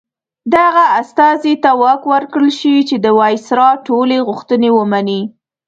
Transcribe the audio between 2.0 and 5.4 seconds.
ورکړل شوی چې د وایسرا ټولې غوښتنې ومني.